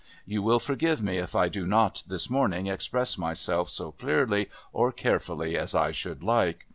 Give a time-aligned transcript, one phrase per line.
[0.25, 4.91] You will forgive me if I do not, this morning, express myself so clearly or
[4.91, 6.65] carefully as I should like.